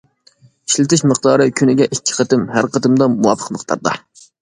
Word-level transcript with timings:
ئىشلىتىش 0.69 1.03
مىقدارى: 1.11 1.47
كۈنىگە 1.61 1.89
ئىككى 1.91 2.19
قېتىم، 2.19 2.49
ھەر 2.57 2.73
قېتىمدا 2.75 3.13
مۇۋاپىق 3.17 3.57
مىقداردا. 3.59 3.99